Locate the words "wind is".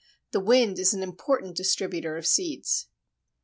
0.39-0.95